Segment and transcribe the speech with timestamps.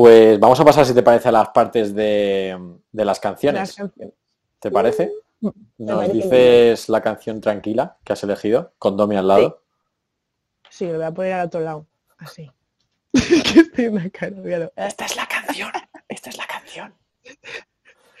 [0.00, 2.58] pues vamos a pasar, si te parece, a las partes de,
[2.90, 3.76] las canciones.
[4.58, 5.12] ¿Te parece?
[5.40, 9.62] Mm, Nos dices la canción tranquila que has elegido, con Domi al lado.
[10.70, 11.86] Sí, lo voy a poner al otro lado.
[12.16, 12.50] Así.
[13.12, 15.70] Esta es la canción.
[16.08, 16.94] Esta es la canción.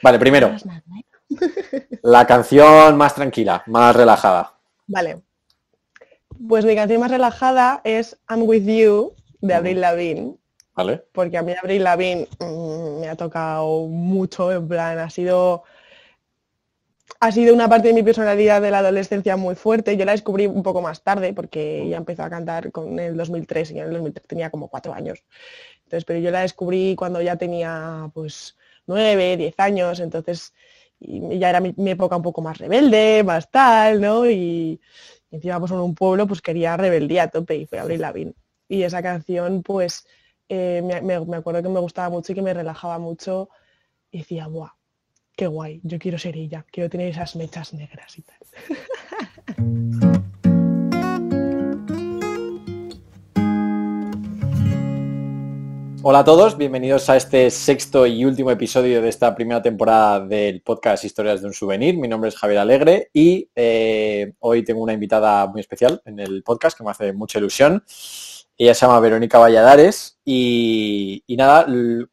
[0.02, 0.54] Vale, primero.
[2.02, 4.58] La canción más tranquila, más relajada.
[4.86, 5.22] Vale.
[6.46, 10.39] Pues mi canción más relajada es I'm With You de Abril Lavigne.
[11.12, 15.64] Porque a mí Abril Lavigne mm, me ha tocado mucho, en plan, ha sido
[17.18, 19.96] ha sido una parte de mi personalidad de la adolescencia muy fuerte.
[19.96, 23.72] Yo la descubrí un poco más tarde porque ella empezó a cantar con el 2003
[23.72, 25.22] y en el 2003 tenía como cuatro años.
[25.84, 30.54] Entonces, pero yo la descubrí cuando ya tenía pues nueve, diez años, entonces
[31.00, 34.28] ya era mi, época un poco más rebelde, más tal, ¿no?
[34.28, 34.80] Y,
[35.30, 38.34] encima pues en un pueblo pues quería rebeldía a tope y fue Abril Lavigne.
[38.68, 40.06] Y esa canción pues
[40.50, 43.50] eh, me, acuerdo que me gustaba mucho y que me relajaba mucho
[44.10, 44.72] y decía, ¡buah!
[45.36, 48.38] qué guay, yo quiero ser ella, quiero tener esas mechas negras y tal.
[56.02, 60.62] Hola a todos, bienvenidos a este sexto y último episodio de esta primera temporada del
[60.62, 61.96] podcast Historias de un Souvenir.
[61.96, 66.42] Mi nombre es Javier Alegre y eh, hoy tengo una invitada muy especial en el
[66.42, 67.84] podcast que me hace mucha ilusión.
[68.60, 71.64] Ella se llama Verónica Valladares y, nada,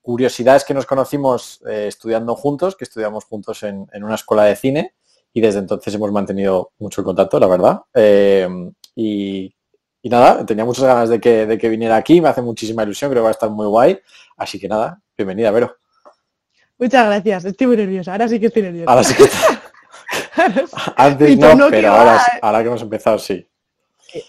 [0.01, 4.55] curiosidad es que nos conocimos eh, estudiando juntos, que estudiamos juntos en, una escuela de
[4.55, 4.93] cine
[5.33, 7.81] y desde entonces hemos mantenido mucho contacto, la verdad.
[7.93, 8.47] Eh,
[8.95, 9.53] y,
[10.03, 13.23] nada, tenía muchas ganas de que, de que viniera aquí, me hace muchísima ilusión, creo
[13.23, 13.99] que va a estar muy guay.
[14.37, 15.75] Así que nada, bienvenida, Vero.
[16.77, 18.89] Muchas gracias, estoy muy nerviosa, ahora sí que estoy nerviosa.
[18.89, 19.25] Ahora sí que
[20.95, 23.45] Antes no, pero ahora, ahora que hemos empezado sí.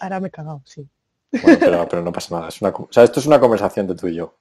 [0.01, 0.85] Ahora me he cagado, sí.
[1.31, 2.49] Bueno, pero, no pasa nada.
[2.49, 4.35] esto es una conversación de tú y yo.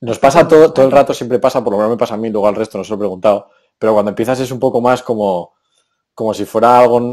[0.00, 2.28] Nos pasa todo, todo el rato, siempre pasa, por lo menos me pasa a mí,
[2.28, 5.02] luego al resto no se lo he preguntado, pero cuando empiezas es un poco más
[5.02, 5.54] como,
[6.14, 7.12] como si fuera algo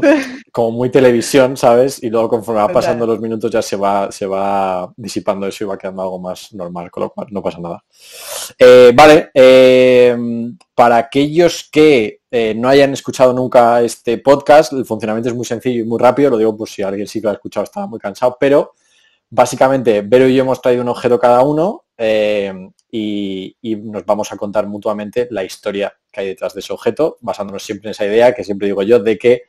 [0.52, 2.02] como muy televisión, ¿sabes?
[2.02, 5.66] Y luego conforme va pasando los minutos ya se va, se va disipando eso y
[5.66, 7.82] va quedando algo más normal, con lo cual no pasa nada.
[8.58, 10.16] Eh, vale, eh,
[10.74, 15.82] para aquellos que eh, no hayan escuchado nunca este podcast, el funcionamiento es muy sencillo
[15.82, 17.98] y muy rápido, lo digo por si alguien sí que lo ha escuchado, estaba muy
[17.98, 18.74] cansado, pero
[19.34, 22.52] Básicamente, Vero y yo hemos traído un objeto cada uno eh,
[22.90, 27.62] y, nos vamos a contar mutuamente la historia que hay detrás de ese objeto, basándonos
[27.62, 29.44] siempre en esa idea que siempre digo yo de que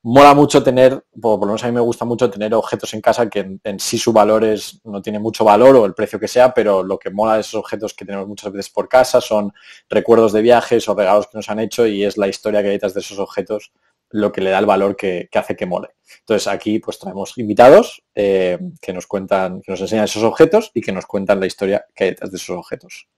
[0.00, 3.28] mola mucho tener, por, lo menos a mí me gusta mucho tener objetos en casa
[3.28, 6.54] que en, sí su valor es, no tiene mucho valor o el precio que sea,
[6.54, 9.52] pero lo que mola de esos objetos que tenemos muchas veces por casa son
[9.90, 12.74] recuerdos de viajes o regalos que nos han hecho y es la historia que hay
[12.76, 13.70] detrás de esos objetos
[14.10, 15.88] lo que le da el valor que, hace que mole.
[16.20, 20.80] Entonces aquí pues traemos invitados eh, que nos cuentan, que nos enseñan esos objetos y
[20.80, 23.08] que nos cuentan la historia que hay detrás de esos objetos.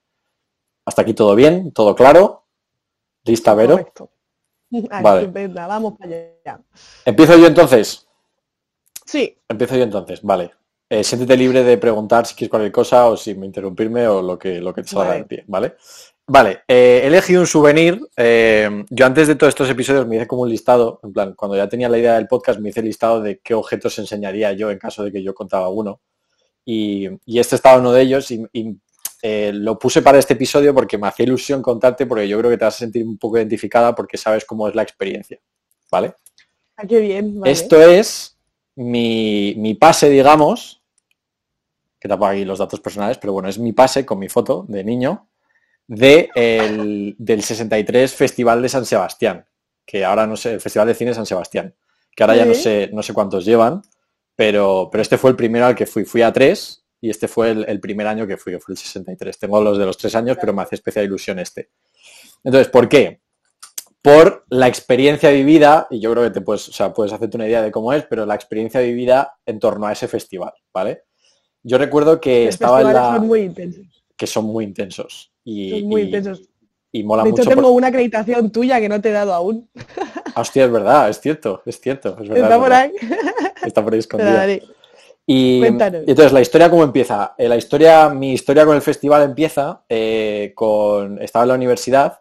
[0.85, 2.47] Hasta aquí todo bien, todo claro.
[3.25, 3.93] ¿Lista, Vero?
[4.71, 5.49] Vale.
[5.49, 6.61] vamos para allá.
[7.05, 8.07] ¿Empiezo yo entonces?
[9.05, 9.39] Sí.
[9.49, 10.53] Empiezo yo entonces, vale.
[10.91, 14.39] Eh, siéntete libre de preguntar si quieres cualquier cosa o si me interrumpirme o lo
[14.39, 15.77] que, lo que te salga de pie, ¿vale?
[16.31, 17.99] Vale, eh, he elegido un souvenir.
[18.15, 21.57] Eh, yo antes de todos estos episodios me hice como un listado, en plan, cuando
[21.57, 24.71] ya tenía la idea del podcast me hice el listado de qué objetos enseñaría yo
[24.71, 26.03] en caso de que yo contaba uno.
[26.67, 28.47] Y, este estaba uno de ellos y,
[29.23, 32.59] eh, lo puse para este episodio porque me hacía ilusión contarte porque yo creo que
[32.59, 35.39] te vas a sentir un poco identificada porque sabes cómo es la experiencia.
[35.91, 36.13] ¿Vale?
[36.77, 37.41] Ah, qué bien.
[37.47, 38.37] Esto es
[38.77, 40.83] mi, mi pase, digamos,
[41.99, 44.85] que tapo aquí los datos personales, pero bueno, es mi pase con mi foto de
[44.85, 45.27] niño
[45.89, 49.45] de el, del 63 Festival de San Sebastián,
[49.85, 51.75] que ahora no sé, el Festival de Cine San Sebastián,
[52.15, 53.83] que ahora ya no sé, no sé cuántos llevan,
[54.37, 56.05] pero, pero este fue el primero al que fui.
[56.05, 59.39] Fui a tres y este fue el, primer año que fui, que fue el 63.
[59.39, 61.71] Tengo los de los tres años, pero me hace especial ilusión este.
[62.45, 63.21] Entonces, ¿por qué?
[64.03, 67.49] Por la experiencia vivida, y yo creo que te puedes, o sea, puedes hacerte una
[67.49, 71.05] idea de cómo es, pero la experiencia vivida en torno a ese festival, ¿vale?
[71.63, 73.19] Yo recuerdo que estaba en la...
[73.19, 73.53] muy
[74.17, 75.33] que son muy intensos.
[75.51, 76.43] Y, muy intensos.
[76.93, 79.69] Y mola de hecho, tengo una acreditación tuya que no te he dado aún.
[80.37, 82.17] Hostia, es verdad, es cierto, es cierto.
[82.21, 82.93] Es verdad, Está por ahí.
[83.65, 84.47] Está por ahí escondida.
[85.27, 87.35] Y, entonces, ¿la historia cómo empieza?
[87.37, 91.21] Eh, la historia, mi historia con el festival empieza eh, con...
[91.21, 92.21] Estaba en la universidad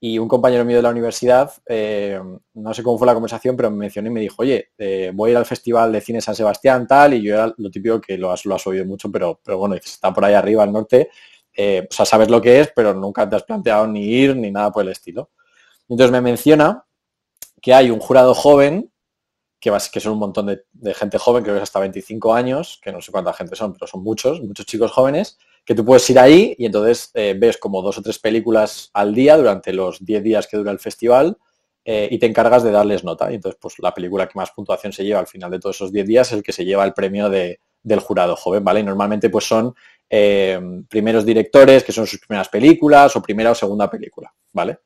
[0.00, 2.20] y un compañero mío de la universidad, eh,
[2.54, 4.70] no sé cómo fue la conversación, pero me mencionó y me dijo, oye,
[5.12, 8.00] voy a ir al Festival de Cine San Sebastián, tal, y yo era lo típico
[8.00, 10.72] que lo has, lo has oído mucho, pero, pero bueno, está por ahí arriba al
[10.72, 11.10] norte,
[11.60, 14.70] eh, sea, sabes lo que es, pero nunca te has planteado ni ir ni nada
[14.70, 15.30] por el estilo.
[15.88, 16.84] Entonces me menciona
[17.60, 18.92] que hay un jurado joven,
[19.58, 22.92] que, que son un montón de, gente joven, creo que es hasta 25 años, que
[22.92, 26.20] no sé cuánta gente son, pero son muchos, muchos chicos jóvenes, que tú puedes ir
[26.20, 30.22] ahí y entonces eh, ves como dos o tres películas al día durante los 10
[30.22, 31.36] días que dura el festival
[31.84, 33.32] eh, y te encargas de darles nota.
[33.32, 35.92] Y entonces, pues la película que más puntuación se lleva al final de todos esos
[35.92, 38.80] 10 días es el que se lleva el premio de, del jurado joven, ¿vale?
[38.80, 39.74] Y normalmente pues son
[40.10, 44.78] eh, primeros directores, que son sus primeras películas o primera o segunda película, ¿vale?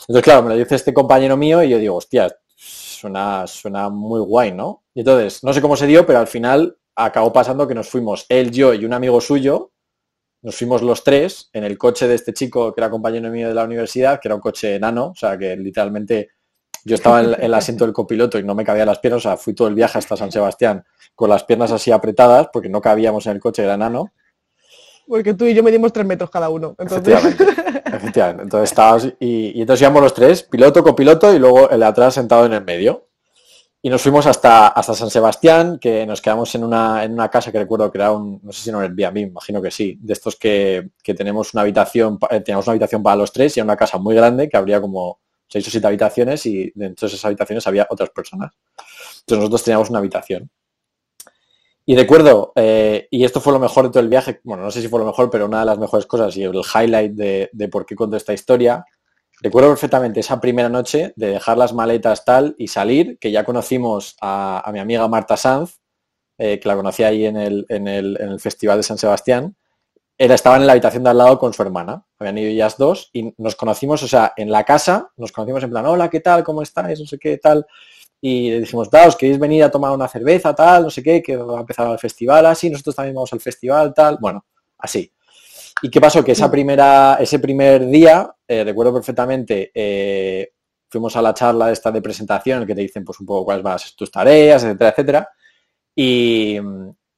[0.00, 4.20] Entonces, claro, me lo dice este compañero mío y yo digo, hostia, suena, suena muy
[4.20, 4.84] guay, ¿no?
[4.94, 8.26] Y entonces, no sé cómo se dio, pero al final acabó pasando que nos fuimos
[8.28, 9.72] él, yo y un amigo suyo,
[10.42, 13.54] nos fuimos los tres en el coche de este chico que era compañero mío de
[13.54, 16.30] la universidad, que era un coche enano, o sea, que literalmente
[16.84, 19.36] yo estaba en el asiento del copiloto y no me cabía las piernas, o sea,
[19.38, 20.84] fui todo el viaje hasta San Sebastián
[21.14, 24.12] con las piernas así apretadas porque no cabíamos en el coche, era enano.
[25.06, 26.74] Porque tú y yo medimos tres metros cada uno.
[26.78, 27.44] Efectivamente,
[27.86, 28.42] efectivamente.
[28.42, 32.46] Entonces estábamos y, entonces íbamos los tres, piloto, copiloto y luego el de atrás sentado
[32.46, 33.08] en el medio.
[33.82, 37.52] Y nos fuimos hasta, hasta San Sebastián, que nos quedamos en una, en una casa
[37.52, 39.98] que recuerdo que era un, no sé si no era el Airbnb, imagino que sí,
[40.00, 43.60] de estos que, que tenemos una habitación, eh, teníamos una habitación para los tres y
[43.60, 47.14] era una casa muy grande que habría como seis o siete habitaciones y dentro de
[47.14, 48.52] esas habitaciones había otras personas.
[49.20, 50.50] Entonces nosotros teníamos una habitación.
[51.86, 54.80] Y recuerdo, eh, y esto fue lo mejor de todo el viaje, bueno, no sé
[54.80, 57.84] si fue lo mejor, pero una de las mejores cosas y el highlight de, por
[57.84, 58.86] qué cuento esta historia,
[59.42, 64.16] recuerdo perfectamente esa primera noche de dejar las maletas tal y salir, que ya conocimos
[64.22, 65.78] a, a mi amiga Marta Sanz,
[66.38, 69.54] eh, que la conocí ahí en el, en, el, en el, Festival de San Sebastián.
[70.16, 73.10] Era, estaban en la habitación de al lado con su hermana, habían ido ellas dos
[73.12, 76.42] y nos conocimos, o sea, en la casa, nos conocimos en plan, hola, ¿qué tal?
[76.44, 76.98] ¿Cómo estáis?
[76.98, 77.66] No sé qué tal
[78.26, 81.22] y le dijimos, da, os queréis venir a tomar una cerveza, tal, no sé qué,
[81.22, 84.46] que va a empezar el festival, así, nosotros también vamos al festival, tal, bueno,
[84.78, 85.12] así.
[85.82, 86.24] ¿Y qué pasó?
[86.24, 90.52] Que esa primera, ese primer día, eh, recuerdo perfectamente, eh,
[90.88, 93.44] fuimos a la charla esta de presentación, en el que te dicen pues un poco
[93.44, 95.28] cuáles van a ser tus tareas, etcétera, etcétera.
[95.94, 96.58] Y,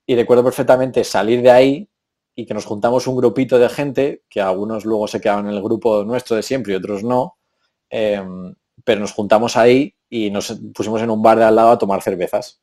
[0.06, 1.88] y, recuerdo perfectamente salir de ahí
[2.34, 5.62] y que nos juntamos un grupito de gente, que algunos luego se quedaban en el
[5.62, 7.36] grupo nuestro de siempre y otros no,
[7.90, 8.20] eh,
[8.86, 12.02] pero nos juntamos ahí y nos pusimos en un bar de al lado a tomar
[12.02, 12.62] cervezas.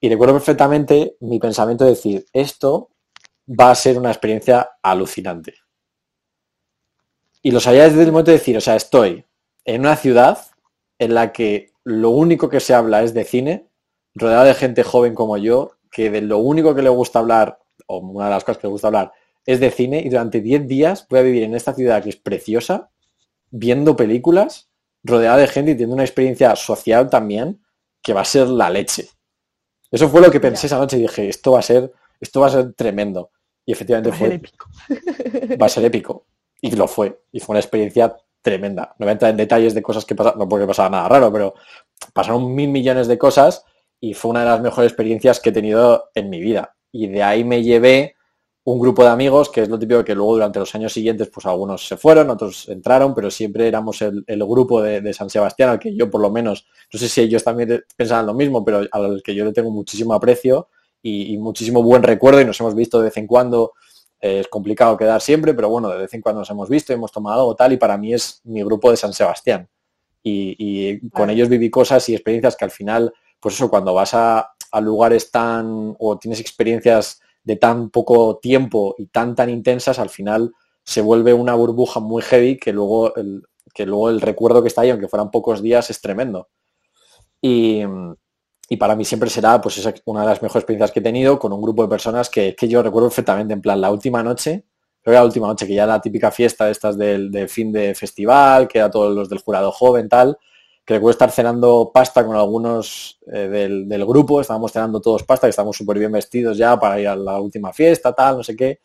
[0.00, 2.90] Y recuerdo perfectamente mi pensamiento de decir, esto
[3.48, 5.54] va a ser una experiencia alucinante.
[7.42, 9.24] Y lo sabía desde el momento de decir, o sea, estoy
[9.64, 10.38] en una ciudad
[11.00, 13.66] en la que lo único que se habla es de cine,
[14.14, 17.58] rodeado de gente joven como yo, que de lo único que le gusta hablar,
[17.88, 19.12] o una de las cosas que le gusta hablar,
[19.46, 22.16] es de cine, y durante 10 días voy a vivir en esta ciudad que es
[22.16, 22.90] preciosa,
[23.50, 24.70] viendo películas,
[25.04, 27.62] rodeada de gente y teniendo una experiencia social también,
[28.02, 29.08] que va a ser la leche.
[29.90, 32.48] Eso fue lo que pensé esa noche y dije, esto va a ser, esto va
[32.48, 33.30] a ser tremendo.
[33.66, 34.26] Y efectivamente Va fue.
[34.28, 34.66] ser épico.
[35.62, 36.26] Va a ser épico.
[36.60, 37.22] Y lo fue.
[37.32, 38.94] Y fue una experiencia tremenda.
[38.98, 41.32] No voy a entrar en detalles de cosas que pasaron, no porque pasaba nada raro,
[41.32, 41.54] pero
[42.12, 43.64] pasaron mil millones de cosas
[44.00, 46.76] y fue una de las mejores experiencias que he tenido en mi vida.
[46.92, 48.16] Y de ahí me llevé
[48.64, 51.44] un grupo de amigos, que es lo típico que luego durante los años siguientes, pues
[51.44, 55.68] algunos se fueron, otros entraron, pero siempre éramos el, el grupo de, de, San Sebastián,
[55.68, 58.82] al que yo por lo menos, no sé si ellos también pensaban lo mismo, pero
[58.90, 60.68] al que yo le tengo muchísimo aprecio
[61.02, 63.72] y, y muchísimo buen recuerdo y nos hemos visto de vez en cuando.
[64.20, 67.12] Eh, es complicado quedar siempre, pero bueno, de vez en cuando nos hemos visto, hemos
[67.12, 69.68] tomado algo tal y para mí es mi grupo de San Sebastián.
[70.22, 74.14] Y, y con ellos viví cosas y experiencias que al final, pues eso, cuando vas
[74.14, 79.98] a, a lugares tan o tienes experiencias de tan poco tiempo y tan tan intensas,
[79.98, 80.52] al final
[80.82, 83.42] se vuelve una burbuja muy heavy que luego el,
[83.72, 86.48] que luego el recuerdo que está ahí, aunque fueran pocos días, es tremendo.
[87.40, 87.82] Y,
[88.68, 91.38] y para mí siempre será pues esa, una de las mejores experiencias que he tenido
[91.38, 94.64] con un grupo de personas que, que yo recuerdo perfectamente, en plan, la última noche,
[95.02, 97.72] creo que la última noche, que ya la típica fiesta de estas del, del fin
[97.72, 100.38] de festival, que era todos los del jurado joven, tal,
[100.84, 105.46] que recuerdo estar cenando pasta con algunos eh, del, del, grupo, estábamos cenando todos pasta,
[105.46, 108.54] que estábamos súper bien vestidos ya para ir a la última fiesta, tal, no sé
[108.54, 108.80] qué,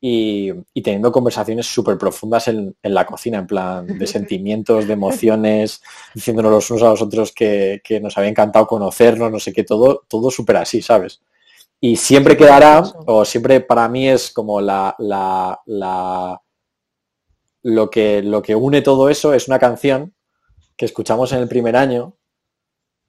[0.00, 4.92] y, y teniendo conversaciones súper profundas en, en, la cocina, en plan de sentimientos, de
[4.92, 5.82] emociones,
[6.14, 9.62] diciéndonos los unos a los otros que, que nos había encantado conocernos, no sé qué,
[9.62, 11.22] todo, todo súper así, ¿sabes?
[11.80, 16.40] Y siempre quedará, o siempre para mí es como la, la, la
[17.62, 20.15] lo, que, lo que une todo eso es una canción
[20.76, 22.16] que escuchamos en el primer año,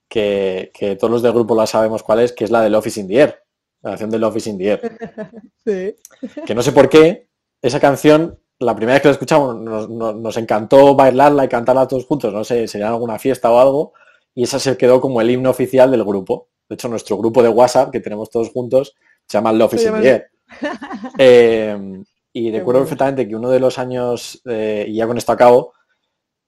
[0.08, 3.00] que, que, todos los del grupo la sabemos cuál es, que es la del Office
[3.00, 3.44] in the Air,
[3.82, 4.98] la canción del Office in the Air.
[5.66, 5.96] Sí.
[6.46, 7.28] Que no sé por qué,
[7.62, 11.88] esa canción, la primera vez que la escuchamos, nos, nos, nos, encantó bailarla y cantarla
[11.88, 13.94] todos juntos, no sé, sería alguna fiesta o algo,
[14.34, 16.48] y esa se quedó como el himno oficial del grupo.
[16.70, 18.96] De hecho, nuestro grupo de WhatsApp, que tenemos todos juntos,
[19.26, 20.28] se llama el Office in the Air.
[21.18, 25.74] eh, y recuerdo perfectamente que uno de los años, eh, y ya con esto acabo,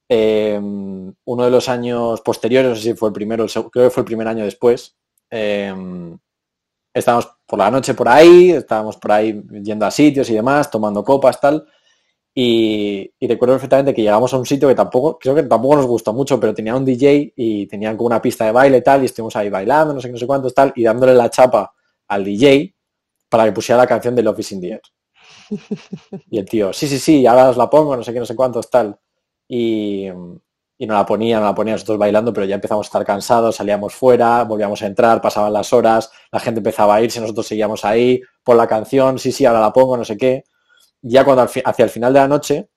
[0.09, 4.01] eh, uno de los años posteriores, no sé si fue el primero, creo que fue
[4.01, 4.97] el primer año después,
[5.29, 5.73] eh,
[6.93, 11.03] estábamos por la noche por ahí, estábamos por ahí yendo a sitios y demás, tomando
[11.03, 11.65] copas, tal.
[12.33, 16.13] Y, recuerdo perfectamente que llegamos a un sitio que tampoco, creo que tampoco nos gustó
[16.13, 19.35] mucho, pero tenía un DJ y tenían como una pista de baile tal, y estuvimos
[19.35, 21.73] ahí bailando, no sé qué, no sé cuántos, tal, y dándole la chapa
[22.07, 22.73] al DJ
[23.29, 24.81] para que pusiera la canción de Love is in the Air.
[26.29, 28.35] Y el tío, sí, sí, sí, ahora os la pongo, no sé qué, no sé
[28.35, 28.97] cuántos, tal.
[29.49, 30.07] Y,
[30.81, 33.57] y no la ponía, no la ponía nosotros bailando, pero ya empezamos a estar cansados,
[33.57, 37.83] salíamos fuera, volvíamos a entrar, pasaban las horas, la gente empezaba a irse, nosotros seguíamos
[37.83, 40.45] ahí, por la canción, sí, sí, ahora la pongo, no sé qué.
[41.01, 42.69] Ya cuando hacia el final de la noche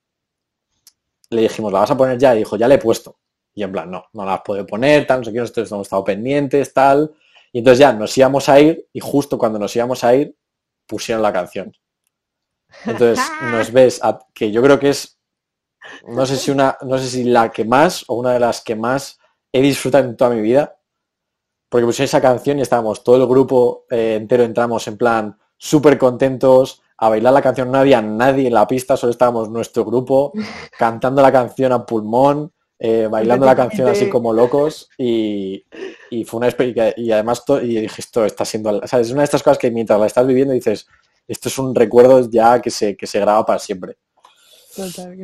[1.30, 2.34] le dijimos, ¿la vas a poner ya?
[2.34, 3.18] Y dijo, ya le he puesto.
[3.54, 5.86] Y en plan, no, no la has podido poner, tal, no sé qué, nosotros hemos
[5.86, 7.14] estado pendientes, tal.
[7.52, 10.34] Y entonces ya nos íbamos a ir y justo cuando nos íbamos a ir
[10.86, 11.72] pusieron la canción.
[12.84, 14.00] Entonces nos ves
[14.34, 15.18] que yo creo que es
[16.06, 18.76] no sé si una, no sé si la que más o una de las que
[18.76, 19.18] más
[19.52, 20.76] he disfrutado en toda mi vida.
[21.68, 25.96] Porque puse esa canción y estábamos, todo el grupo eh, entero entramos en plan súper
[25.96, 27.70] contentos a bailar la canción.
[27.70, 30.32] No había nadie en la pista, solo estábamos nuestro grupo
[30.78, 32.52] cantando la canción a pulmón,
[32.84, 35.64] eh, bailando la canción así como locos y,
[36.26, 39.56] fue una experiencia y además y dije esto está siendo es una de estas cosas
[39.56, 40.88] que mientras la estás viviendo dices
[41.28, 43.98] esto es un recuerdo ya que se, que se graba para siempre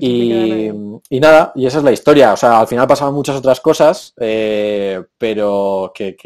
[0.00, 2.32] y, nada, y esa es la historia.
[2.32, 6.16] O sea, al final pasaban muchas otras cosas, eh, pero que,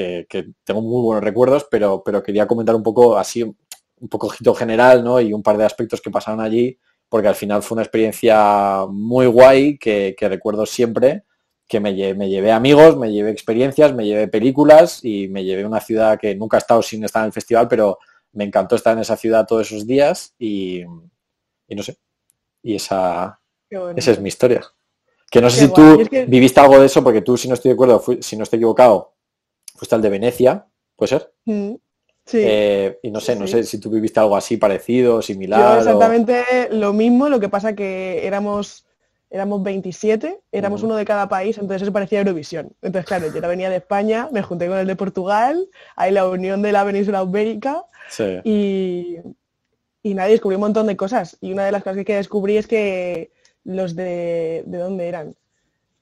[0.65, 5.05] tengo muy buenos recuerdos, pero, pero quería comentar un poco así, un poco ojito general,
[5.05, 5.21] ¿no?
[5.21, 9.27] Y un par de aspectos que pasaron allí, porque al final fue una experiencia muy
[9.27, 11.25] guay que, recuerdo siempre,
[11.69, 15.81] que me, me, llevé amigos, me llevé experiencias, me llevé películas y me llevé una
[15.81, 17.99] ciudad que nunca he estado sin estar en el festival, pero
[18.33, 20.81] me encantó estar en esa ciudad todos esos días y,
[21.69, 21.97] y no sé,
[22.63, 23.41] y esa,
[23.97, 24.63] esa es mi historia.
[25.31, 27.75] Que no sé si tú viviste algo de eso, porque tú, si no estoy de
[27.75, 29.15] acuerdo, si no estoy equivocado,
[29.75, 31.33] fuiste al de Venecia, ¿puede ser?
[31.47, 31.75] Mm,
[32.25, 32.39] sí.
[32.41, 35.79] Eh, y no sé, no sé si tú viviste algo así parecido, similar.
[35.79, 38.85] exactamente lo mismo, lo que pasa que éramos
[39.33, 42.71] éramos 27, éramos uno de cada país, entonces eso parecía Eurovisión.
[42.83, 46.61] Entonces, claro, yo venía de España, me junté con el de Portugal, hay la unión
[46.61, 47.83] de la península ibérica
[48.45, 49.17] y,
[50.03, 51.37] y nadie descubrió un montón de cosas.
[51.41, 53.31] Y una de las cosas que descubrí es que
[53.65, 54.65] los de...
[54.67, 55.35] ¿De dónde eran?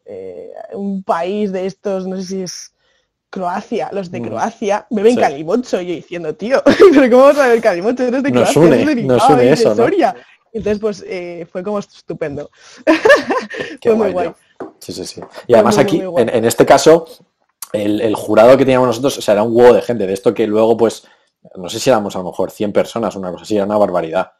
[0.07, 2.73] Eh, un país de estos, no sé si es
[3.28, 4.25] Croacia, los de mm.
[4.25, 5.80] Croacia beben calimocho.
[5.80, 8.04] Y yo diciendo, tío, pero ¿cómo vas a beber calimocho?
[8.04, 9.87] Eres de Croacia, nos une, nos une eso, ¿no?
[10.52, 12.50] Entonces, pues eh, fue como estupendo.
[13.83, 14.33] fue muy guay.
[14.80, 15.21] Sí, sí, sí.
[15.47, 17.07] Y además aquí, en, este caso,
[17.73, 20.35] el, el, jurado que teníamos nosotros, o sea, era un huevo de gente, de esto
[20.35, 21.07] que luego, pues,
[21.56, 24.32] no sé si éramos a lo mejor 100 personas, una cosa así, era una barbaridad.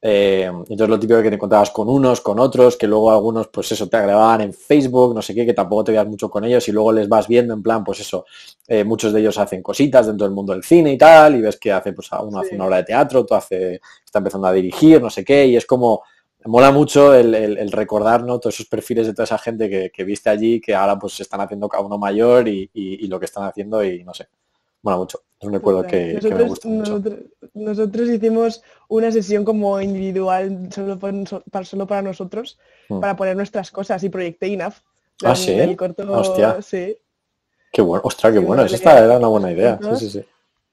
[0.00, 3.72] Eh, entonces lo típico que te encontrabas con unos, con otros, que luego algunos, pues
[3.72, 6.66] eso, te agregaban en Facebook, no sé qué, que tampoco te veas mucho con ellos
[6.68, 8.24] y luego les vas viendo en plan, pues eso,
[8.66, 11.56] eh, muchos de ellos hacen cositas dentro del mundo del cine y tal, y ves
[11.56, 15.02] que hace, pues uno hace una obra de teatro, otro hace, está empezando a dirigir,
[15.02, 16.02] no sé qué, y es como,
[16.44, 18.38] mola mucho el, recordar ¿no?
[18.38, 21.40] todos esos perfiles de toda esa gente que, viste allí, que ahora pues se están
[21.40, 24.28] haciendo cada uno mayor y lo que están haciendo y no sé
[24.82, 25.27] bueno, mucho.
[25.40, 27.02] Es un recuerdo que, nosotros, me gusta mucho.
[27.54, 33.00] Nosotros, hicimos una sesión como individual solo para, solo para nosotros, hmm.
[33.00, 34.80] para poner nuestras cosas y proyecté INAF.
[35.24, 35.52] Ah, sí.
[35.52, 36.60] El corto, Hostia.
[36.62, 36.96] Sí.
[37.72, 38.64] Qué bueno, ostras, qué bueno.
[38.64, 39.78] Esa era una buena idea.
[39.80, 40.24] Sí, sí, sí.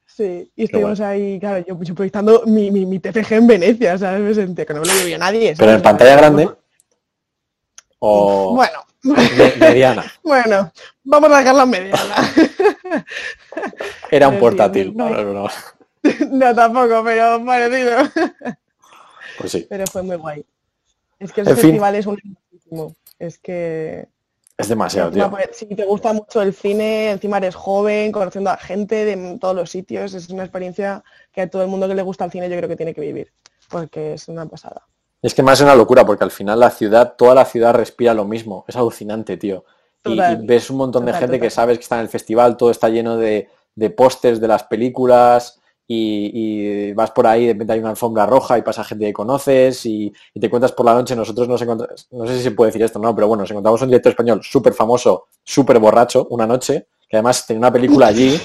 [0.08, 4.22] Sí, y estuvimos ahí, claro, yo, proyectando mi, mi, mi, TFG en Venecia, ¿sabes?
[4.22, 5.56] Me sentía que no me lo veía nadie.
[5.58, 6.50] ¿Pero en pantalla grande?
[8.00, 8.56] O...
[8.56, 8.80] Bueno.
[9.60, 10.06] mediana.
[10.24, 10.72] bueno,
[11.04, 12.16] vamos a dejarla mediana.
[14.12, 14.96] Era un portátil.
[14.96, 15.48] No, no,
[16.56, 17.98] tampoco, pero parecido.
[19.38, 19.68] Pues sí.
[19.70, 20.46] Pero fue muy guay.
[21.20, 22.18] Es que el festival es un
[23.20, 24.08] Es que.
[24.58, 25.30] Es demasiado, tío.
[25.30, 29.54] Pues, si te gusta mucho el cine, encima eres joven, conociendo a gente de todos
[29.54, 32.50] los sitios, es una experiencia que a todo el mundo que le gusta el cine
[32.50, 33.34] yo creo que tiene que vivir,
[33.70, 34.88] porque es una pasada.
[35.22, 38.14] Es que más es una locura, porque al final la ciudad, toda la ciudad respira
[38.14, 38.64] lo mismo.
[38.70, 39.66] Es alucinante, tío
[40.06, 42.90] y, ves un montón de gente que sabes que está en el festival, todo está
[42.90, 47.92] lleno de, de pósters de las películas y, vas por ahí, de repente hay una
[47.92, 51.62] alfombra roja y pasa gente que conoces y, te cuentas por la noche, nosotros nos
[51.62, 54.12] encontramos, no sé si se puede decir esto, no, pero bueno, nos encontramos un director
[54.12, 58.40] español súper famoso, súper borracho, una noche, que además tenía una película allí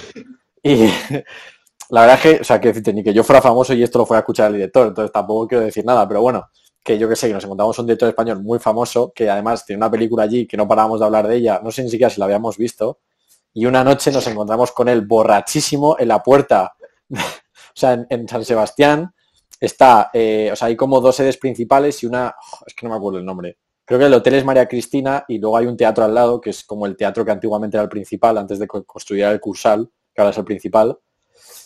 [0.62, 0.84] y
[1.90, 4.06] la verdad es que, o sea, que ni que yo fuera famoso y esto lo
[4.06, 6.50] fuera a escuchar el director, entonces tampoco quiero decir nada, pero bueno,
[6.82, 9.78] que yo que sé, que nos encontramos un director español muy famoso, que además tiene
[9.78, 12.18] una película allí que no parábamos de hablar de ella, no sé ni siquiera si
[12.18, 13.00] la habíamos visto,
[13.52, 16.75] y una noche nos encontramos con él borrachísimo en la puerta,
[17.10, 17.16] o
[17.75, 19.12] sea, en, San Sebastián,
[19.58, 22.34] está, eh, o sea, hay como dos sedes principales y una,
[22.66, 25.38] es que no me acuerdo el nombre, creo que el hotel es María Cristina y
[25.38, 27.88] luego hay un teatro al lado, que es como el teatro que antiguamente era el
[27.90, 30.96] principal, antes de construir el Cursal, que ahora es el principal,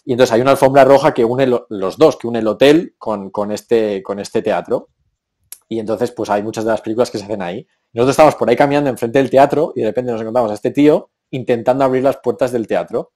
[0.07, 3.31] Y entonces hay una alfombra roja que une los dos, que une el hotel con,
[3.31, 4.89] con, este, con este teatro.
[5.69, 7.67] Y entonces, pues hay muchas de las películas que se hacen ahí.
[7.93, 10.71] Nosotros estamos por ahí caminando enfrente del teatro y de repente nos encontramos a este
[10.71, 13.13] tío intentando abrir las puertas del teatro.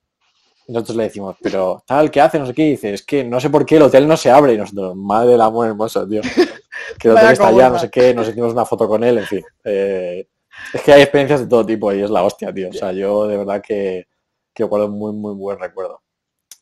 [0.66, 2.38] Y nosotros le decimos, pero tal, ¿qué hace?
[2.38, 2.62] No sé qué.
[2.62, 4.54] Y dice, es que no sé por qué el hotel no se abre.
[4.54, 6.22] Y nosotros, madre del amor hermoso, tío.
[6.98, 9.24] Que el hotel está allá, no sé qué, nos hicimos una foto con él, en
[9.24, 9.44] fin.
[9.64, 10.28] Eh,
[10.72, 12.70] es que hay experiencias de todo tipo y es la hostia, tío.
[12.70, 14.06] O sea, yo de verdad que,
[14.54, 16.02] que guardo muy, muy buen recuerdo.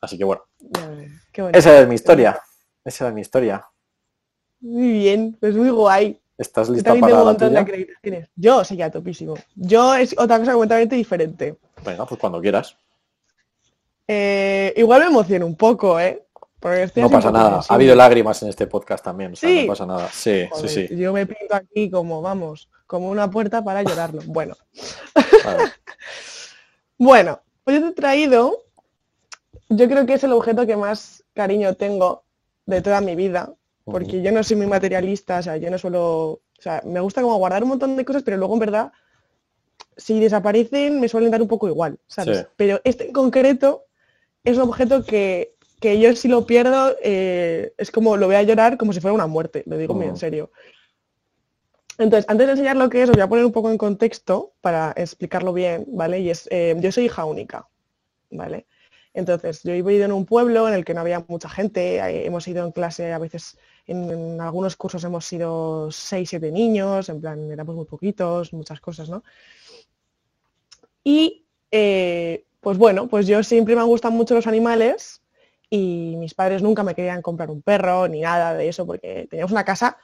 [0.00, 0.43] Así que bueno.
[1.52, 2.40] Esa es mi historia.
[2.85, 3.66] Esa es mi historia.
[4.61, 6.19] Muy bien, pues muy guay.
[6.39, 7.67] ¿Estás lista para la tuya?
[8.37, 9.35] Yo sí, ya topísimo.
[9.55, 11.57] Yo es otra cosa completamente diferente.
[11.85, 12.77] Venga, pues cuando quieras.
[14.07, 16.27] Eh, igual me emociono un poco, ¿eh?
[16.97, 17.61] no pasa nada.
[17.69, 19.33] Ha habido lágrimas en este podcast también.
[19.33, 20.09] O sea, no pasa nada.
[20.13, 20.97] Sí, sí, sí.
[20.97, 24.23] Yo me pinto aquí como, vamos, como una puerta para llorarlo.
[24.27, 24.57] Bueno.
[26.99, 28.65] bueno, pues yo te he traído,
[29.69, 32.25] yo creo que es el objeto que más cariño tengo
[32.65, 33.53] de toda mi vida,
[33.87, 37.23] porque yo no soy muy materialista, o sea, yo no suelo, o sea, me gusta
[37.23, 38.93] como guardar un montón de cosas, pero luego en verdad,
[39.97, 42.49] si desaparecen, me suelen dar un poco igual, ¿sabes?
[42.57, 43.85] Pero este en concreto
[44.43, 48.76] es un objeto que, yo si lo pierdo, eh, es como lo voy a llorar
[48.76, 50.50] como si fuera una muerte, lo digo muy en serio.
[51.99, 54.52] Entonces, antes de enseñar lo que es, os voy a poner un poco en contexto
[54.61, 56.19] para explicarlo bien, ¿vale?
[56.21, 57.69] Y es, eh, yo soy hija única,
[58.31, 58.66] ¿vale?
[59.14, 62.26] Entonces, yo he vivido en un pueblo en el que no había mucha gente, eh,
[62.26, 67.21] hemos ido en clase, a veces en, algunos cursos hemos sido seis, siete niños, en
[67.21, 69.23] plan, éramos muy poquitos, muchas cosas, ¿no?
[71.05, 75.23] Y, eh, pues bueno, pues yo siempre me han gustado mucho los animales
[75.71, 79.52] y mis padres nunca me querían comprar un perro ni nada de eso porque teníamos
[79.52, 79.99] una casa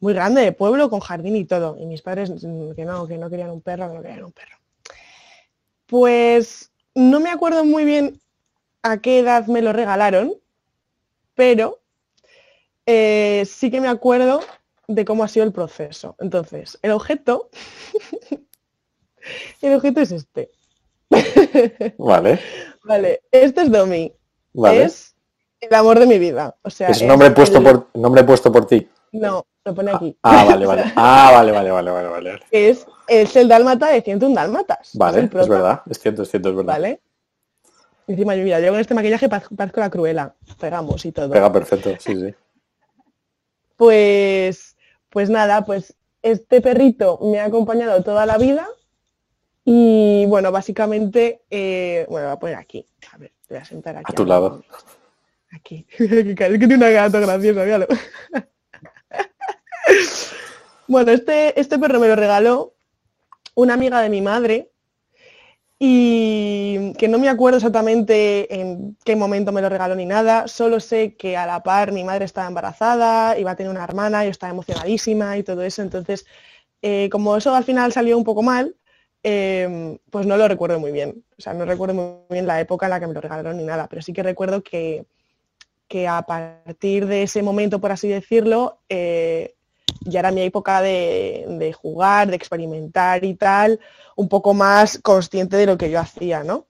[0.00, 1.76] muy grande de pueblo con jardín y todo.
[1.78, 4.56] Y mis padres que no, que no querían un perro, que no querían un perro.
[5.86, 8.20] Pues no me acuerdo muy bien
[8.82, 10.34] a qué edad me lo regalaron,
[11.34, 11.77] pero
[12.90, 14.40] eh, sí que me acuerdo
[14.86, 16.16] de cómo ha sido el proceso.
[16.20, 17.50] Entonces, el objeto,
[19.60, 20.50] el objeto es este.
[21.98, 22.40] Vale.
[22.84, 24.10] Vale, este es Domi.
[24.54, 24.84] Vale.
[24.84, 25.14] Es
[25.60, 26.56] el amor de mi vida.
[26.62, 28.88] O sea, es nombre puesto por nombre puesto por ti.
[29.12, 30.16] No, lo pone aquí.
[30.22, 30.84] Ah, vale, vale.
[30.96, 32.40] Ah, vale, vale, vale, vale, vale.
[32.50, 34.92] Es, es el dálmata de 101 dálmatas.
[34.94, 36.72] Vale, es, verdad, es cierto, es cierto, es verdad.
[36.72, 37.02] Vale.
[38.06, 40.34] Encima yo, mira, yo con este maquillaje parezco la cruela.
[40.58, 41.28] Pegamos y todo.
[41.28, 42.34] Pega perfecto, sí, sí.
[43.78, 44.76] Pues,
[45.08, 48.68] pues nada, pues este perrito me ha acompañado toda la vida
[49.64, 52.84] y bueno, básicamente, eh, bueno, voy a poner aquí.
[53.12, 54.12] A ver, voy a sentar aquí.
[54.12, 54.64] A tu lado.
[55.52, 55.86] Aquí.
[55.96, 57.86] es que tiene una gata graciosa, míralo.
[60.88, 62.74] bueno, este, este perro me lo regaló
[63.54, 64.72] una amiga de mi madre
[65.78, 70.80] y que no me acuerdo exactamente en qué momento me lo regaló ni nada, solo
[70.80, 74.30] sé que a la par mi madre estaba embarazada, iba a tener una hermana, yo
[74.30, 76.26] estaba emocionadísima y todo eso, entonces
[76.82, 78.74] eh, como eso al final salió un poco mal,
[79.22, 82.86] em, pues no lo recuerdo muy bien, o sea, no recuerdo muy bien la época
[82.86, 85.06] en la que me lo regalaron ni nada, pero sí que recuerdo que,
[85.86, 89.54] que a partir de ese momento, por así decirlo, eh,
[90.00, 93.80] ya era mi época de, jugar, de experimentar y tal,
[94.16, 96.66] un poco más consciente de lo que yo hacía, ¿no?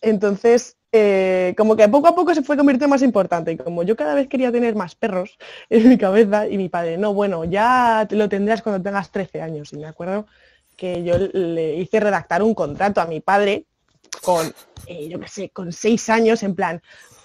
[0.00, 3.52] Entonces, eh, como que poco a poco se fue convirtiendo más importante.
[3.52, 5.38] Y como yo cada vez quería tener más perros
[5.70, 9.72] en mi cabeza, y mi padre, no, bueno, ya lo tendrás cuando tengas 13 años.
[9.72, 10.26] Y me acuerdo
[10.76, 13.66] que yo le hice redactar un contrato a mi padre
[14.22, 14.52] con,
[14.86, 16.80] eh, yo qué sé, con 6 años, en plan,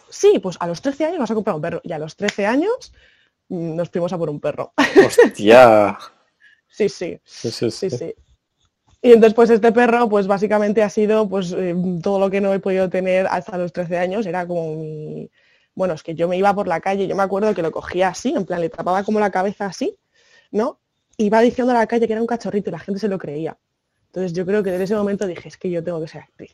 [0.09, 1.81] sí, pues a los 13 años vas a comprar un perro.
[1.83, 2.93] Y a los 13 años
[3.49, 4.73] nos fuimos a por un perro.
[5.05, 5.97] Hostia.
[6.67, 8.15] sí, sí, sí, sí, sí.
[9.01, 12.53] Y entonces, pues este perro, pues básicamente ha sido pues eh, todo lo que no
[12.53, 14.25] he podido tener hasta los 13 años.
[14.25, 15.29] Era como mi...
[15.75, 18.07] Bueno, es que yo me iba por la calle, yo me acuerdo que lo cogía
[18.07, 19.97] así, en plan, le tapaba como la cabeza así,
[20.51, 20.79] ¿no?
[21.17, 23.57] Iba diciendo a la calle que era un cachorrito y la gente se lo creía.
[24.05, 26.53] Entonces yo creo que desde ese momento dije, es que yo tengo que ser actriz.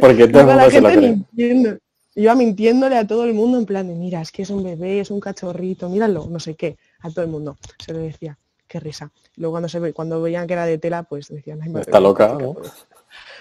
[0.00, 1.78] Porque todo el mundo se lo cree
[2.18, 4.98] iba mintiéndole a todo el mundo en plan de, mira, es que es un bebé,
[4.98, 7.56] es un cachorrito, míralo, no sé qué, a todo el mundo.
[7.78, 9.12] Se lo decía, qué risa.
[9.36, 12.34] Luego cuando se ve, cuando veían que era de tela, pues decían, Ay, está loca,
[12.34, 12.56] ¿no?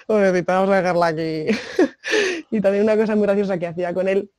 [0.08, 1.48] Necesitamos dejarla aquí.
[2.52, 4.30] y también una cosa muy graciosa que hacía con él,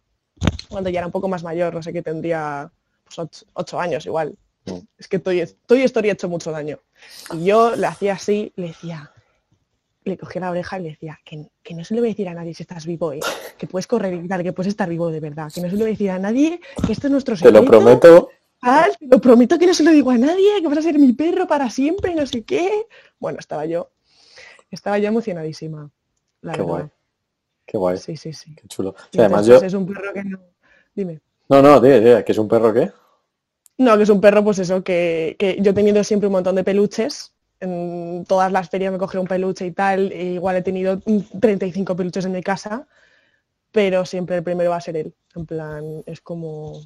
[0.68, 2.70] cuando ya era un poco más mayor, no sé qué tendría
[3.05, 4.37] pues, ocho, años igual.
[4.66, 4.79] Mm.
[4.98, 6.79] Es que estoy, estoy historia hecho mucho daño.
[7.33, 9.11] Y yo le hacía así, le decía,
[10.09, 12.35] le cogía la oreja y le decía que, no se lo voy a decir a
[12.35, 13.21] nadie si estás vivo, ¿eh?
[13.57, 15.81] que puedes correr y tal, que puedes estar vivo de verdad, que no se lo
[15.81, 17.59] voy a decir a nadie, que esto es nuestro secreto.
[17.59, 18.31] Te lo prometo.
[18.99, 21.12] te lo prometo que no se lo digo a nadie, que vas a ser mi
[21.12, 22.87] perro para siempre, no sé qué.
[23.18, 23.90] Bueno, estaba yo,
[24.71, 25.90] estaba yo emocionadísima,
[26.42, 26.90] la verdad.
[27.66, 27.99] Qué guay.
[27.99, 28.55] Sí, sí, sí.
[28.55, 28.94] Qué chulo.
[29.16, 29.55] Además yo...
[29.55, 30.40] pues, es un perro que no...
[30.94, 31.21] Dime.
[31.51, 32.90] No, no, dime, dime, ¿que es un perro qué?
[33.77, 36.57] No, que es un perro, pues eso, que, que yo he tenido siempre un montón
[36.57, 37.35] de peluches.
[37.61, 40.12] En todas las ferias me cogí un peluche y tal.
[40.12, 42.87] e igual he tenido mm, 35 peluches en mi casa,
[43.73, 45.14] pero siempre el primero va a ser él.
[45.35, 46.81] En plan, es como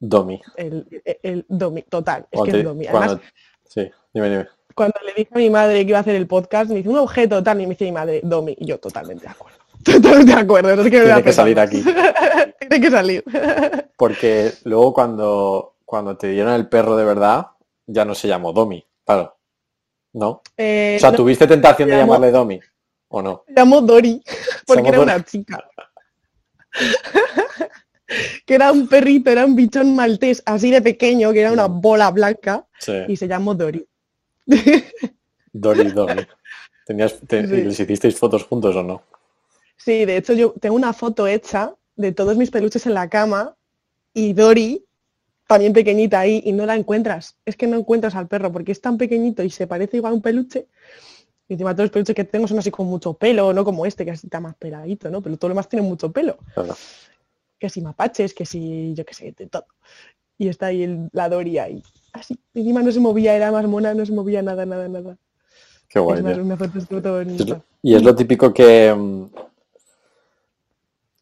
[0.00, 0.40] Domi.
[0.56, 2.26] el, el, el Domi, total.
[2.30, 2.86] Es que es Domi.
[2.86, 3.22] Además, cuando-
[3.66, 4.46] Sí, dime, dime.
[4.74, 6.98] cuando le dije a mi madre que iba a hacer el podcast, me dice un
[6.98, 9.58] objeto tal, y me dice mi madre, Domi, y yo totalmente de acuerdo.
[9.84, 10.74] Totalmente de acuerdo.
[10.76, 11.82] no es que me Tiene que salir aquí.
[12.60, 13.24] Tiene que salir.
[13.96, 17.46] Porque luego cuando, cuando te dieron el perro de verdad,
[17.86, 19.34] ya no se llamó Domi, claro.
[20.12, 20.42] ¿No?
[20.56, 22.60] Eh, O sea, no, ¿tuviste tentación de llamarle Domi?
[23.08, 23.44] ¿O no?
[23.54, 24.22] llamó Dori,
[24.66, 25.10] porque era Dori.
[25.10, 25.64] una chica.
[28.46, 32.10] que era un perrito, era un bichón maltés así de pequeño, que era una bola
[32.10, 32.92] blanca, Sí.
[33.08, 33.86] y se llamó Dori.
[35.52, 36.26] Dory, Domi.
[36.86, 37.54] Tenías, te- Sí.
[37.54, 39.02] ¿Y les hicisteis fotos juntos o no?
[39.76, 43.54] Sí, de hecho yo tengo una foto hecha de todos mis peluches en la cama
[44.14, 44.84] y Dori,
[45.48, 47.34] también pequeñita ahí, y no la encuentras.
[47.44, 50.16] Es que no encuentras al perro porque es tan pequeñito y se parece igual a
[50.16, 50.66] un peluche.
[51.48, 54.04] Y encima todos los peluches que tengo son así con mucho pelo, no como este,
[54.04, 55.20] que así está más peladito, ¿no?
[55.22, 56.36] Pero todo lo demás tiene mucho pelo.
[56.54, 56.76] Claro.
[57.58, 59.64] Que si mapaches, que si, yo qué sé, de todo.
[60.36, 61.82] Y está ahí el- la Dori ahí.
[62.12, 62.38] Así.
[62.54, 65.16] Encima no se movía, era más mona, no se movía nada, nada, nada.
[65.88, 66.42] Qué guay, es más, tío.
[66.44, 67.44] una foto súper Es bonita.
[67.54, 68.94] lo- Y es lo típico que...
[68.94, 69.24] mm,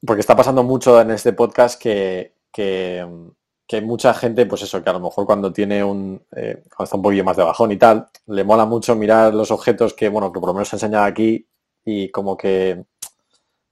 [0.05, 3.29] Porque está pasando mucho en este podcast que, que, mm,
[3.67, 6.23] que mucha gente, pues eso, que a lo mejor cuando tiene un...
[6.37, 9.51] eh, cuando está un poquillo más de bajón y tal, le mola mucho mirar los
[9.51, 11.47] objetos que, bueno, que por lo menos se enseña aquí
[11.85, 12.85] y como que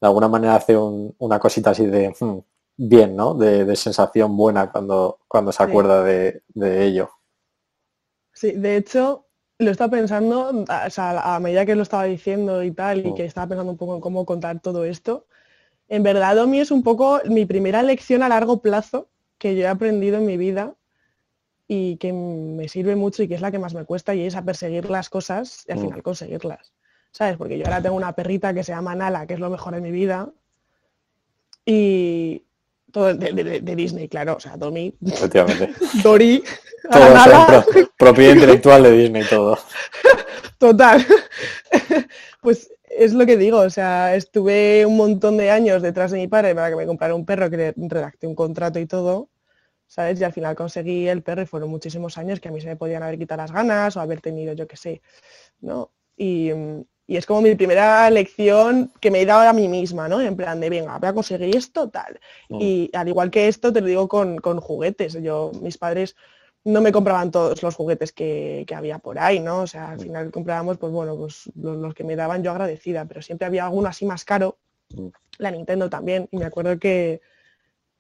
[0.01, 2.15] de alguna manera hace un- una cosita así de...
[2.21, 2.39] hmm,
[2.77, 3.35] bien, ¿no?
[3.35, 5.65] De, de sensación buena cuando, cuando se Sí.
[5.65, 7.11] acuerda de, de ello.
[8.33, 9.27] Sí, de hecho,
[9.59, 13.11] lo estaba pensando, a- o sea, a medida que lo estaba diciendo y tal, y
[13.11, 13.15] Mm.
[13.15, 15.27] que estaba pensando un poco en cómo contar todo esto,
[15.89, 19.67] en verdad Domi es un poco mi primera lección a largo plazo que yo he
[19.69, 20.75] aprendido en mi vida
[21.67, 24.35] y que me sirve mucho y que es la que más me cuesta y es
[24.37, 25.83] a perseguir las cosas y al Mm.
[25.83, 26.73] final conseguirlas.
[27.11, 27.37] ¿Sabes?
[27.37, 29.81] Porque yo ahora tengo una perrita que se llama Nala, que es lo mejor de
[29.81, 30.31] mi vida.
[31.65, 32.45] Y
[32.93, 34.35] todo de, de- de Disney, claro.
[34.37, 35.73] O sea, Domi, Efectivamente.
[36.03, 36.43] Dori,
[36.91, 37.65] Todo Nala.
[37.73, 39.59] pro- propiedad intelectual de Disney, todo.
[40.59, 41.05] Total.
[42.43, 46.29] pues es lo que digo, o sea, estuve un montón de años detrás de mi
[46.29, 49.29] padre para que me comprara un perro, que le redacté un contrato y todo,
[49.87, 50.21] ¿sabes?
[50.21, 52.77] Y al final conseguí el perro y fueron muchísimos años que a mí se me
[52.77, 55.03] podían haber quitado las ganas o haber tenido, yo qué sé,
[55.61, 55.93] ¿no?
[56.17, 56.51] Y,
[57.07, 60.21] y es como mi primera lección que me he dado a mí misma, ¿no?
[60.21, 62.19] En plan de, venga, voy a conseguir esto, tal.
[62.49, 62.59] Mm.
[62.61, 65.13] Y al igual que esto, te lo digo con, con juguetes.
[65.15, 66.17] Yo, mis padres
[66.65, 69.63] no me compraban todos los juguetes que, que había por ahí, ¿no?
[69.63, 73.05] O sea, al final comprábamos, pues bueno, pues los, los que me daban yo agradecida,
[73.07, 74.59] pero siempre había alguno así más caro,
[74.91, 75.09] Mm.
[75.39, 77.21] la Nintendo también, y me acuerdo que,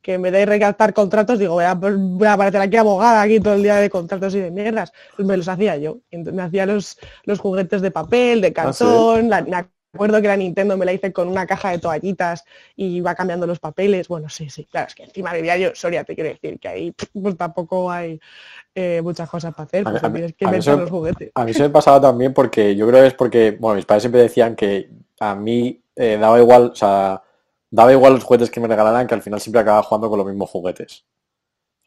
[0.02, 3.40] que en vez de recaltar contratos, digo, voy a, voy a aparecer aquí abogada, aquí
[3.40, 5.98] todo el día de contratos y de mierdas, pues me los hacía yo.
[6.12, 8.84] Me hacía los, los juguetes de papel, de Ah, ¿sí?
[8.84, 9.56] cartón, la- me
[9.94, 12.44] acuerdo que la Nintendo me la hice con una caja de toallitas
[12.76, 14.08] y iba cambiando los papeles.
[14.08, 16.94] Bueno, sí, sí, claro, es que encima vivía yo, Soria, te quiero decir, que ahí
[17.12, 18.20] pues tampoco hay
[18.74, 21.30] eh, muchas cosas para hacer, A mí- pues a tienes que inventar los juguetes.
[21.34, 24.02] A mí se me pasaba también porque yo creo que es porque, bueno, mis padres
[24.02, 27.22] siempre decían que a mí eh, daba igual, o sea,
[27.70, 30.26] daba igual los juguetes que me regalaran, que al final siempre acababa jugando con los
[30.26, 31.04] mismos juguetes.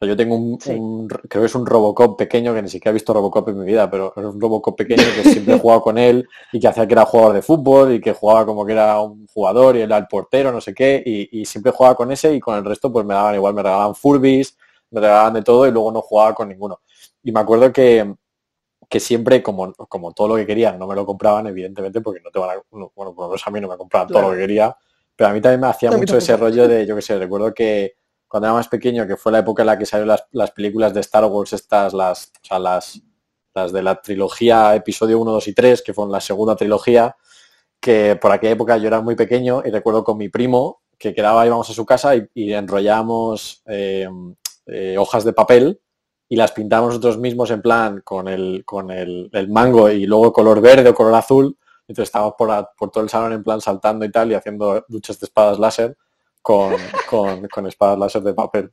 [0.00, 0.72] O sea, yo tengo un, Sí.
[0.72, 3.66] un- creo que es un Robocop pequeño, que ni siquiera he visto Robocop en mi
[3.66, 6.86] vida, pero es un Robocop pequeño que siempre he jugado con él y que hacía
[6.86, 9.96] que era jugador de fútbol y que jugaba como que era un jugador y era
[9.98, 12.92] el portero, no sé qué, y, y siempre jugaba con ese y con el resto
[12.92, 14.56] pues me daban igual, me regalaban Furbis,
[14.90, 16.80] me regalaban de todo y luego no jugaba con ninguno.
[17.24, 18.14] Y me acuerdo que,
[18.88, 22.30] que siempre, como, como todo lo que querían, no me lo compraban, evidentemente, porque no
[22.30, 24.30] te van a, no, bueno, por lo menos a mí no me compraban todo lo
[24.32, 24.74] que quería,
[25.14, 27.96] pero a mí también me hacía mucho ese rollo de, yo qué sé, recuerdo que
[28.28, 30.92] cuando era más pequeño, que fue la época en la que salieron las, las películas
[30.92, 33.02] de Star Wars, estas, las, o sea, las,
[33.72, 37.16] de la trilogía episodio 1, 2 y 3, que fueron la segunda trilogía,
[37.80, 41.46] que por aquella época yo era muy pequeño y recuerdo con mi primo que quedaba,
[41.46, 44.08] íbamos a su casa y, enrollábamos eh,
[44.66, 45.80] eh, hojas de papel
[46.28, 50.60] y las pintamos nosotros mismos en plan con el, con el, mango y luego color
[50.60, 51.56] verde o color azul.
[51.86, 55.18] Entonces estábamos por, por todo el salón en plan saltando y tal y haciendo luchas
[55.18, 55.96] de espadas láser
[56.48, 56.72] con,
[57.10, 58.72] con, con espadas láser de papel.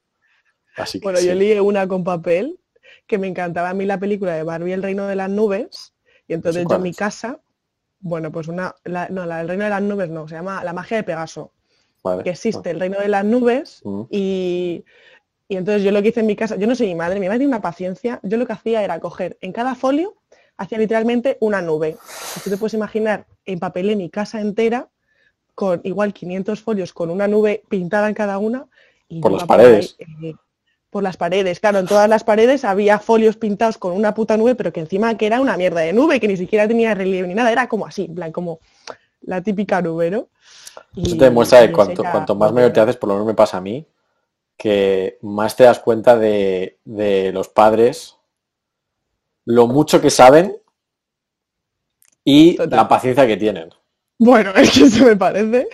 [0.77, 1.27] Así que Bueno, sí.
[1.27, 2.57] yo lié una con papel,
[3.05, 5.93] que me encantaba a mí la película de Barbie el reino de las nubes,
[6.25, 7.41] y entonces yo en mi casa,
[7.99, 10.71] bueno, pues una, la- no, la del reino de las nubes no, se llama La
[10.71, 11.51] magia de Pegaso,
[12.01, 12.23] Vale.
[12.23, 14.03] que existe el reino de las nubes Mm.
[14.09, 14.85] y,
[15.49, 17.27] y entonces yo lo que hice en mi casa, yo no soy mi madre, mi
[17.27, 20.15] madre tiene una paciencia, yo lo que hacía era coger en cada folio,
[20.55, 21.97] hacía literalmente una nube.
[22.33, 24.87] Si tú te puedes imaginar, empapelé mi casa entera
[25.55, 28.65] con igual 500 folios con una nube pintada en cada una.
[29.07, 29.95] Y Por las ahí, paredes.
[29.99, 30.33] eh,
[30.89, 34.55] por las paredes, claro, en todas las paredes había folios pintados con una puta nube,
[34.55, 37.33] pero que encima que era una mierda de nube, que ni siquiera tenía relieve ni
[37.33, 38.59] nada, era como así, en plan, como
[39.21, 40.27] la típica nube, ¿no?
[40.95, 43.33] Eso Y- te demuestra que cuanto, cuanto más mayor te haces, por lo menos me
[43.33, 43.85] pasa a mí,
[44.57, 48.15] que más te das cuenta de, de los padres,
[49.45, 50.57] lo mucho que saben
[52.23, 52.77] y Total.
[52.77, 53.69] la paciencia que tienen.
[54.17, 55.67] Bueno, es que eso me parece.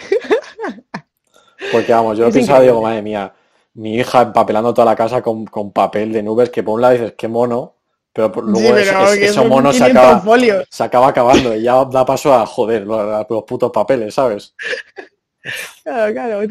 [1.71, 2.67] Porque vamos, yo pensaba, increíble.
[2.67, 3.33] digo, madre mía,
[3.75, 6.93] mi hija empapelando toda la casa con, con papel de nubes, que por un lado
[6.93, 7.75] dices, qué mono,
[8.13, 10.21] pero por, luego Sí, pero es- eso mono se 500 acaba,
[10.69, 14.53] se acaba acabando y ya da paso a joder los, los putos papeles, ¿sabes?
[15.83, 16.41] Claro, claro,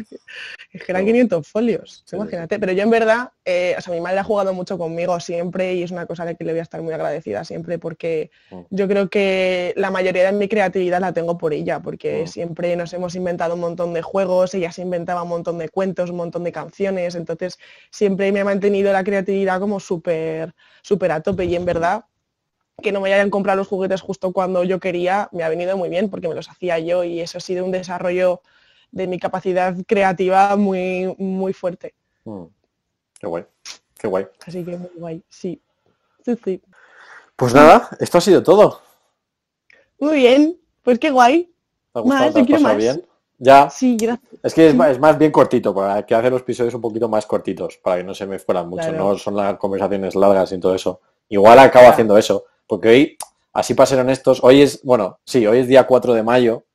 [0.71, 1.07] es que, eran No.
[1.07, 2.59] 500 folios, Sí, sí, imagínate.
[2.59, 5.83] Pero yo en verdad, eh, o sea, mi madre ha jugado mucho conmigo siempre y
[5.83, 8.61] es una cosa la que le voy a estar muy agradecida siempre porque Mm.
[8.69, 12.27] yo creo que la mayoría de mi creatividad la tengo por ella, porque Mm.
[12.27, 16.09] siempre nos hemos inventado un montón de juegos, ella se inventaba un montón de cuentos,
[16.09, 21.21] un montón de canciones, entonces siempre me ha mantenido la creatividad como súper, súper a
[21.21, 22.05] tope y en verdad
[22.81, 25.89] que no me hayan comprado los juguetes justo cuando yo quería, me ha venido muy
[25.89, 28.41] bien porque me los hacía yo y eso ha sido un desarrollo
[28.91, 31.93] de mi capacidad creativa muy, muy fuerte.
[32.25, 32.43] Mm.
[33.19, 33.45] Qué guay,
[33.97, 34.27] qué guay.
[34.45, 35.61] Así que muy guay, sí.
[36.25, 36.61] Sí, sí.
[37.35, 38.81] Pues nada, esto ha sido todo.
[39.99, 41.43] Muy bien, pues qué guay.
[41.93, 42.25] ¿Te ha gustado?
[42.25, 42.77] Más, ¿Te yo has quiero pasado más.
[42.83, 43.05] bien?
[43.43, 44.31] Ya, Sí, gracias.
[44.43, 47.09] es que es más, es más bien cortito, para que hacer los episodios un poquito
[47.09, 48.97] más cortitos, para que no se me fueran mucho, Claro.
[49.13, 51.01] no son las conversaciones largas y todo eso.
[51.29, 51.93] Igual acabo Claro.
[51.93, 53.17] haciendo eso, porque hoy,
[53.53, 56.65] así para ser honestos, hoy es, bueno, sí, hoy es día 4 de mayo,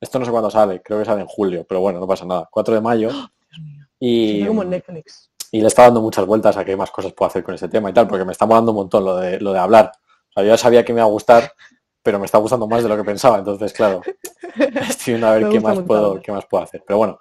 [0.00, 2.48] esto no sé cuándo sale, creo que sale en julio, pero bueno, no pasa nada,
[2.50, 3.08] 4 de mayo,
[3.50, 3.86] Dios mío.
[4.00, 5.30] y, Siento como en Netflix.
[5.52, 7.90] y le está dando muchas vueltas a qué más cosas puedo hacer con este tema
[7.90, 9.92] y tal, porque me está molando un montón lo de, lo de hablar.
[10.30, 11.52] O sea, yo ya sabía que me iba a gustar,
[12.02, 14.00] pero me está gustando más de lo que pensaba, entonces, claro,
[14.88, 16.82] estoy viendo a ver qué más, puedo, qué más puedo hacer.
[16.86, 17.18] Pero bueno,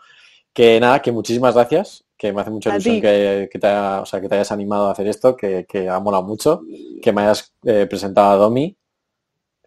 [0.54, 4.06] que nada, que muchísimas gracias, que me hace mucha ilusión que, que te haya- o
[4.06, 6.62] sea, que te hayas animado a hacer esto, que, que ha molado mucho,
[7.02, 8.76] que me hayas eh, presentado a Domi,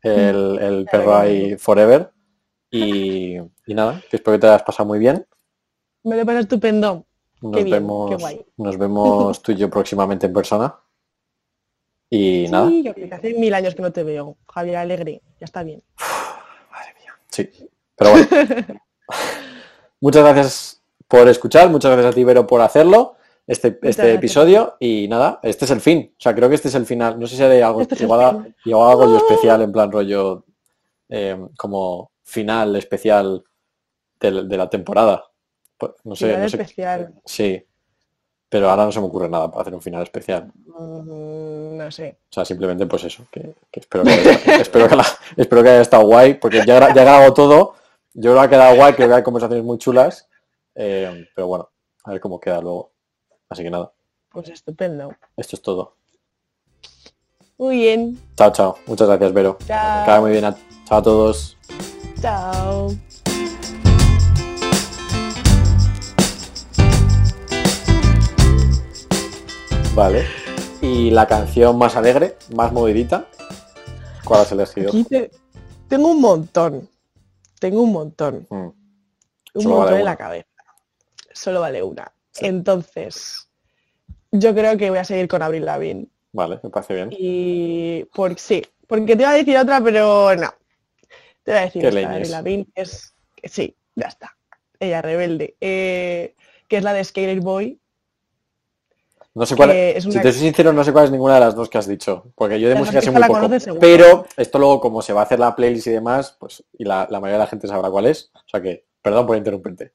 [0.02, 2.10] el, el perro ahí forever,
[2.70, 5.26] y, y nada, que espero que te hayas pasado muy bien.
[6.04, 7.04] Me lo pasa estupendo.
[7.40, 8.46] Nos Qué bien, qué vemos, guay.
[8.56, 10.74] nos vemos tú y yo próximamente en persona.
[12.10, 14.36] Y nada, Sí, que hace mil años que no te veo.
[14.52, 15.82] Javier Alegre, ya está bien.
[16.70, 17.48] madre mía, sí.
[17.96, 18.26] Pero bueno,
[20.00, 24.76] muchas gracias por escuchar, muchas gracias a ti, Vero, por hacerlo, este, este episodio.
[24.80, 26.12] Y nada, este es el fin.
[26.16, 27.18] O sea, creo que este es el final.
[27.18, 29.16] No sé si haré algo, Este igual, yo ¡Oh!
[29.16, 30.44] especial, en plan rollo,
[31.08, 33.42] eh, como final especial
[34.20, 35.24] de, de la temporada.
[35.76, 36.56] Pues, No sé, Final no sé.
[36.56, 37.14] especial.
[37.24, 37.64] Sí,
[38.48, 40.52] pero ahora no se me ocurre nada para hacer un final especial.
[40.66, 42.18] Mm, no sé.
[42.30, 45.68] O sea, simplemente pues eso, que, que espero, que haya, espero, que la- espero que
[45.70, 47.74] haya estado guay, porque ya, ya he grabado todo,
[48.14, 50.28] yo creo que ha quedado guay, creo que hay conversaciones muy chulas,
[50.74, 51.70] eh, pero bueno,
[52.04, 52.92] a ver cómo queda luego.
[53.48, 53.92] Así que nada,
[54.30, 55.14] Pues estupendo.
[55.36, 55.94] esto es todo.
[57.58, 58.18] Muy bien.
[58.36, 58.78] Chao, chao.
[58.86, 59.58] Muchas gracias, Vero.
[59.66, 60.20] Chao.
[60.22, 60.44] muy bien.
[60.44, 61.57] a- Chao a todos.
[62.20, 62.94] Chao.
[69.94, 70.24] Vale.
[70.80, 73.26] Y la canción más alegre, más movidita,
[74.24, 74.92] ¿cuál has elegido?
[75.08, 75.30] Te-
[75.88, 76.88] tengo un montón.
[77.58, 78.46] Tengo un montón.
[78.48, 78.56] Mm,
[79.54, 80.10] Un Solo montón vale en una.
[80.12, 80.48] la cabeza.
[81.32, 82.12] Solo vale una.
[82.40, 83.48] Entonces,
[84.30, 86.06] yo creo que voy a seguir con Abril Lavigne.
[86.32, 87.08] Vale, me parece bien.
[87.10, 90.52] Y por sí, porque te iba a decir otra, pero no.
[91.48, 92.34] Te voy a decir.
[92.34, 94.36] Avril es sí, ya está.
[94.78, 95.56] Ella rebelde.
[95.60, 96.34] Eh,
[96.68, 97.80] que es la de Skater Boy.
[99.34, 101.54] No sé cuál es, si te soy sincero, no sé cuál es ninguna de las
[101.54, 103.48] dos que has dicho, porque yo de La música sé muy poco.
[103.80, 107.06] Pero esto luego, como se va a hacer la playlist y demás, pues, y la,
[107.08, 108.30] la mayoría de la gente sabrá cuál es.
[108.34, 109.92] O sea que, perdón por interrumpirte.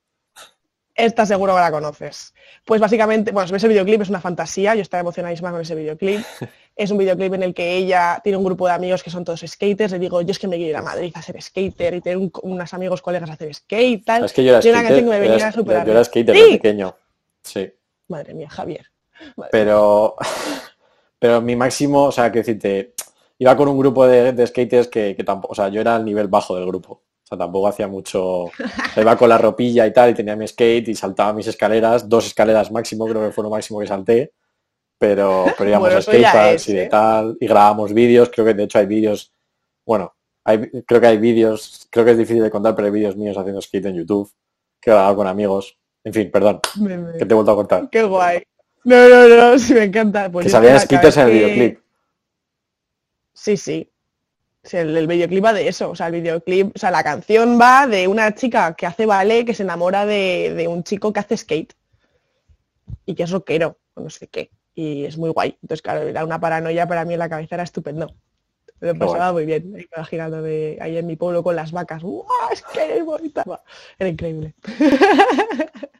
[0.96, 2.34] Esta seguro que la conoces.
[2.66, 6.22] Pues básicamente, bueno, ese videoclip es una fantasía, yo estaba emocionadísima con ese videoclip.
[6.76, 9.44] es un videoclip en el que ella tiene un grupo de amigos que son todos
[9.46, 9.92] skaters.
[9.94, 12.18] Le digo, yo es que me quiero ir a Madrid a ser skater y tener
[12.18, 14.26] un- unos amigos colegas a hacer skate, tal.
[14.26, 16.52] Es que yo era skater, canción que me súper yo era skater ¡Sí!
[16.54, 16.96] pequeño.
[17.44, 17.74] Sí.
[18.08, 18.86] Madre mía, Javier.
[19.36, 20.16] Madre Pero,
[21.20, 22.94] pero mi máximo, o sea, que decirte,
[23.40, 26.06] iba con un grupo de, de skaters que, que tampoco, o sea, yo era el
[26.06, 27.02] nivel bajo del grupo.
[27.34, 28.46] Sea, tampoco hacía mucho.
[28.98, 32.28] iba con la ropilla y tal, y tenía mi skate y saltaba mis escaleras, dos
[32.28, 34.34] escaleras máximo, creo que fue lo máximo que salté.
[35.00, 36.88] Pero, pero íbamos Bueno, a skateparks y de ¿eh?
[36.90, 39.34] tal, y grabábamos vídeos, creo que de hecho hay vídeos,
[39.86, 40.14] bueno,
[40.46, 43.38] hay, creo que hay vídeos, creo que es difícil de contar, pero hay vídeos míos
[43.38, 44.32] haciendo skate en YouTube,
[44.80, 45.78] que he grabado con amigos.
[46.06, 47.90] En fin, perdón, Me- me- que te he vuelto a cortar.
[47.90, 48.44] Qué guay.
[48.86, 50.30] No, no, no, sí me encanta.
[50.32, 51.80] Pues que salían skaters en el que- videoclip.
[53.34, 53.90] Sí, sí.
[54.72, 57.86] El, el videoclip va de eso, o sea, el videoclip, o sea, la canción va
[57.86, 61.36] de una chica que hace ballet que se enamora de, de un chico que hace
[61.36, 61.74] skate
[63.06, 65.58] y que es rockero, o no sé qué, y es muy guay.
[65.62, 68.16] Entonces, claro, era una paranoia para mí en la cabeza, era estupendo.
[68.80, 72.04] Me lo pasaba muy bien, imaginándome ahí en mi pueblo con las vacas.
[72.04, 72.26] ¡Guau!
[72.52, 73.44] Es que es bonita.
[73.98, 74.56] Era increíble.